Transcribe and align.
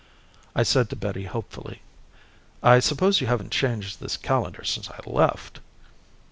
I 0.55 0.63
said 0.63 0.89
to 0.89 0.95
Betty 0.95 1.25
hopefully, 1.25 1.83
"I 2.63 2.79
suppose 2.79 3.21
you 3.21 3.27
haven't 3.27 3.51
changed 3.51 3.99
this 3.99 4.17
calendar 4.17 4.63
since 4.63 4.89
I 4.89 4.99
left." 5.05 5.59